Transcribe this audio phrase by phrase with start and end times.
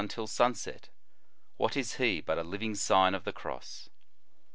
[0.01, 0.89] 97 until sunset,
[1.57, 3.89] what is he but a living Sign of the Cross